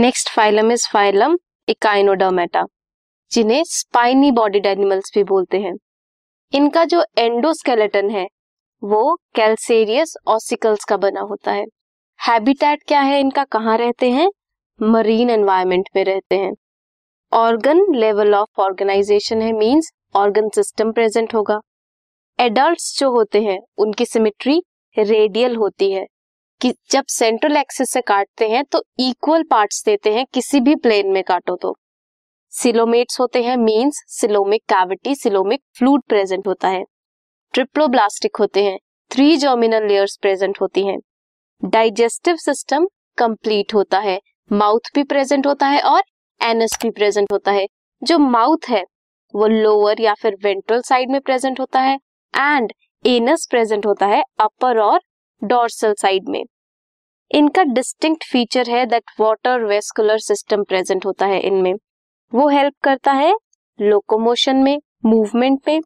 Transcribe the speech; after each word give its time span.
Next 0.00 0.28
phylum 0.28 0.72
is 0.72 0.88
phylum 0.92 1.38
echinodermata 1.68 2.66
जिन्हें 3.32 3.64
spiny 3.64 4.30
bodied 4.30 4.66
animals 4.66 5.12
भी 5.14 5.24
बोलते 5.24 5.58
हैं। 5.60 5.74
इनका 6.52 6.84
जो 6.84 7.04
एंडोस्केलेटन 7.18 8.10
है, 8.10 8.28
वो 8.84 9.18
कैल्सेरियस 9.34 10.14
ऑसिकल्स 10.26 10.84
का 10.84 10.96
बना 10.96 11.20
होता 11.20 11.52
है। 11.52 11.64
हैबिटेट 12.28 12.82
क्या 12.82 13.00
है 13.00 13.20
इनका, 13.20 13.44
कहाँ 13.44 13.78
रहते 13.78 14.10
हैं? 14.10 14.30
मरीन 14.82 15.30
एनवायरमेंट 15.30 15.88
में 15.96 16.04
रहते 16.04 16.38
हैं। 16.38 16.52
ऑर्गन 17.32 17.94
लेवल 17.94 18.34
ऑफ़ 18.34 18.60
ऑर्गेनाइजेशन 18.60 19.42
है 19.42 19.52
मींस 19.52 19.92
ऑर्गन 20.16 20.48
सिस्टम 20.48 20.92
प्रेजेंट 20.92 21.34
होगा। 21.34 21.60
एडल्ट्स 22.40 22.98
जो 23.00 23.10
होते 23.10 23.42
हैं, 23.42 23.60
उनकी 23.78 24.06
सिमेट्री 24.06 24.62
रेडियल 24.98 25.56
होती 25.56 25.92
है। 25.92 26.06
कि 26.60 26.72
जब 26.90 27.04
सेंट्रल 27.08 27.56
एक्सिस 27.56 27.90
से 27.90 28.00
काटते 28.00 28.48
हैं 28.48 28.64
तो 28.64 28.82
इक्वल 29.00 29.42
पार्ट्स 29.42 29.84
देते 29.84 30.12
हैं, 30.14 30.24
किसी 30.34 30.60
भी 30.60 30.74
प्लेन 30.76 31.12
में 31.12 31.22
काटो 31.24 31.56
तो। 31.56 31.76
सिलोमेट्स 32.52 33.20
होते 33.20 33.42
हैं 33.42 33.56
means 33.56 34.02
coelomic 34.10 34.62
cavity 34.68 35.14
coelomic 35.14 35.62
fluid 35.78 36.02
present 36.08 36.46
होता 36.46 36.68
है। 36.68 36.84
ट्रिप्लोब्लास्टिक 37.54 38.36
होते 38.36 38.64
हैं 38.64 38.78
थ्री 39.10 39.36
जर्मिनल 39.36 39.86
लेयर्स 39.86 40.16
प्रेजेंट 40.16 40.60
होती 40.60 40.86
हैं। 40.86 40.98
डाइजेस्टिव 41.62 42.36
सिस्टम 42.36 42.86
कंप्लीट 43.18 43.74
होता 43.74 43.98
है 43.98 44.20
माउथ 44.50 44.90
भी 44.94 45.02
प्रेजेंट 45.04 45.46
होता 45.46 45.66
है 45.66 45.80
और 45.82 46.02
एनस 46.40 46.78
भी 46.82 46.90
प्रेजेंट 46.90 47.32
होता 47.32 47.52
है। 47.52 47.66
जो 48.02 48.18
माउथ 48.18 48.68
है, 48.68 48.84
वो 49.34 49.46
लोअर 49.46 50.00
या 50.00 50.14
फिर 50.14 50.36
वेंट्रल 50.44 50.80
साइड 50.80 51.10
में 51.10 51.20
प्रेजेंट 51.20 51.60
होता 51.60 51.80
है 51.80 51.98
एंड 52.34 52.72
एनस 53.04 53.46
प्रेजेंट 53.50 53.86
होता 53.86 54.06
है 54.06 54.22
अपर 54.40 54.78
और 54.78 55.00
डोर्सल 55.42 55.94
साइड 55.98 56.28
में। 56.28 56.42
इनका 57.30 57.62
डिस्टिंक्ट 57.64 58.24
फीचर 58.24 58.70
है 58.70 58.84
that 58.86 59.10
water 59.20 59.64
vascular 59.64 60.18
system 60.18 60.64
present 60.64 61.06
होता 61.06 61.26
है 61.26 61.40
इनमें। 61.40 61.74
वो 62.32 62.48
हेल्प 62.48 62.74
करता 62.82 63.12
है 63.12 63.32
लोकोमोशन 63.78 64.56
में 64.56 64.78
मूवमेंट 65.04 65.60
में 65.68 65.80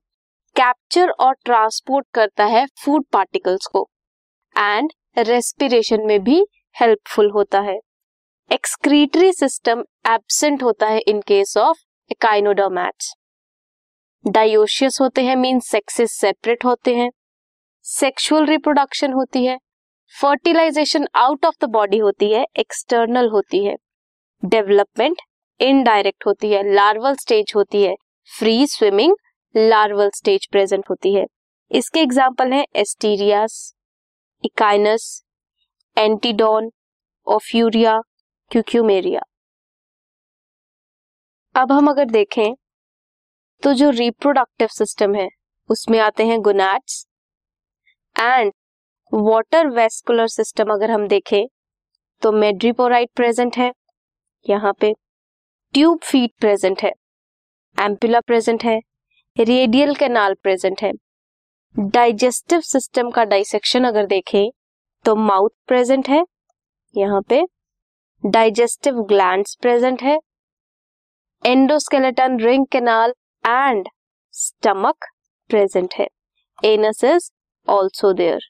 कैप्चर 0.56 1.10
और 1.10 1.34
ट्रांसपोर्ट 1.44 2.06
करता 2.14 2.44
है 2.44 2.66
फ़ूड 2.84 3.04
पार्टिकल्स 3.12 3.66
को। 3.66 3.88
एंड 4.56 4.92
रेस्पिरेशन 5.18 6.06
में 6.06 6.22
भी 6.24 6.44
हेल्पफुल 6.76 7.30
होता 7.30 7.60
है। 7.60 7.78
एक्सक्रीटरी 8.50 9.32
सिस्टम 9.32 9.84
एब्सेंट 10.06 10.62
होता 10.62 10.86
है 10.86 10.98
in 10.98 11.20
case 11.20 11.56
of 11.56 11.78
echinoderms 12.10 13.14
dioecious 14.24 14.98
होते 15.00 15.22
हैं 15.22 15.36
मीन 15.36 15.60
सेक्सेस 15.60 16.12
सेपरेट 16.12 16.64
होते 16.64 16.94
हैं। 16.96 17.10
सेक्सुअल 17.86 18.46
रिप्रोडक्शन 18.46 19.12
होती 19.12 19.44
है 19.44 19.56
fertilisation 20.14 21.06
out 21.16 21.44
of 21.46 21.54
the 21.62 21.68
body 21.70 21.98
होती 21.98 22.30
है 22.32 22.44
एक्सटर्नल 22.58 23.28
होती 23.30 23.64
है 23.64 23.74
डेवलपमेंट 24.42 25.20
इनडायरेक्ट 25.60 26.26
होती 26.26 26.50
है 26.52 26.62
लार्वल 26.74 27.14
स्टेज 27.16 27.52
होती 27.56 27.82
है 27.82 27.94
free 28.30 28.66
swimming 28.66 29.14
larval 29.54 30.10
stage 30.14 30.46
present 30.52 30.84
होती 30.90 31.14
है। 31.14 31.26
इसके 31.70 32.00
एग्ज़ाम्पल 32.00 32.52
है 32.52 32.64
एस्टीरियास 32.76 33.60
इकाइनस 34.44 35.22
एंटीडोन 35.96 36.70
ओफ्यूरिया 37.26 38.00
क्यूक्यूमेरिया 38.50 39.20
अब 41.54 41.72
हम 41.72 41.90
अगर 41.90 42.10
देखें 42.10 42.54
तो 43.62 43.72
जो 43.74 43.90
रिप्रोडक्टिव 43.92 44.68
सिस्टम 44.72 45.14
है, 45.14 45.28
उसमें 45.70 45.98
आते 46.00 46.26
हैं 46.26 46.40
gonads 46.42 47.06
and 48.16 48.52
water 49.12 49.68
vascular 49.70 50.26
system 50.28 50.72
अगर 50.72 50.90
हम 50.90 51.06
देखें 51.08 51.46
तो 52.22 52.32
मेड्रीपोराइट 52.32 53.10
प्रेजेंट 53.16 53.56
है, 53.56 53.72
यहाँ 54.46 54.72
पे 54.80 54.92
ट्यूब 55.74 55.98
फीट 56.00 56.32
प्रेजेंट 56.40 56.82
है, 56.82 56.92
एम्पुला 57.78 58.20
प्रेजेंट 58.22 58.64
है, 58.64 58.78
रेडियल 59.36 59.94
कैनाल 59.94 60.34
प्रेजेंट 60.42 60.82
है। 60.82 60.92
डाइजेस्टिव 61.74 62.60
सिस्टम 62.62 63.10
का 63.10 63.24
डाइसेक्शन 63.26 63.84
अगर 63.84 64.06
देखें 64.06 64.50
तो 65.04 65.14
माउथ 65.16 65.50
प्रेजेंट 65.68 66.08
है, 66.08 66.24
यहाँ 66.94 67.20
पे 67.28 67.42
डाइजेस्टिव 68.24 69.00
ग्लैंड्स 69.04 69.54
प्रेजेंट 69.62 70.02
है, 70.02 70.18
endoskeleton 71.42 72.38
ring 72.40 72.66
canal 72.72 73.14
and 73.44 73.88
stomach 74.34 75.04
present 75.50 75.94
है। 75.94 76.06
Anus 76.58 77.04
is 77.04 77.30
also 77.68 78.12
there 78.12 78.40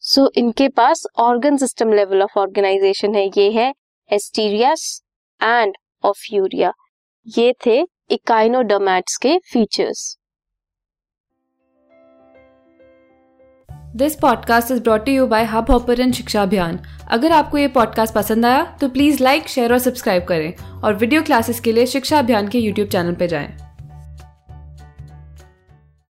so 0.00 0.30
इनके 0.36 0.68
पास 0.68 1.06
organ 1.16 1.56
system 1.56 1.92
level 1.92 2.22
of 2.22 2.38
organisation 2.38 3.14
है, 3.14 3.26
ये 3.26 3.50
है 3.50 3.74
एस्टीरियस 4.12 5.02
एंड 5.42 5.74
ऑफ्यूरिया 6.04 6.72
ये 7.38 7.54
थे 7.66 7.86
इकाइनोडर्मैट्स 8.10 9.16
के 9.16 9.38
features 9.38 10.18
this 13.96 14.14
podcast 14.14 14.70
is 14.70 14.82
brought 14.82 15.08
you 15.08 15.26
by 15.26 15.44
Hubhopper 15.70 16.12
शिक्षा 16.12 16.42
अभियान 16.42 16.78
अगर 17.10 17.32
आपको 17.32 17.58
ये 17.58 17.68
पॉडकास्ट 17.68 18.14
पसंद 18.14 18.46
आया 18.46 18.78
तो 18.80 18.88
प्लीज़ 18.88 19.22
लाइक 19.22 19.48
शेयर 19.48 19.72
और 19.72 19.78
सब्सक्राइब 19.78 20.24
करें 20.24 20.80
और 20.82 20.94
वीडियो 20.94 21.22
क्लासेस 21.22 21.60
के 21.60 21.72
लिए 21.72 21.86
शिक्षा 21.86 22.18
अभियान 22.18 22.48
के 22.48 22.58
यूट्यूब 22.58 22.88
चैनल 22.88 23.14
पर 23.14 23.26
जाएँ। 23.26 23.63